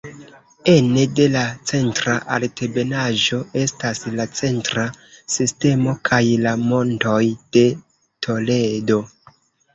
[0.71, 1.41] Ene de la
[1.71, 4.87] Centra Altebenaĵo estas la Centra
[5.35, 7.23] Sistemo kaj la Montoj
[7.59, 7.65] de
[8.27, 9.01] Toledo.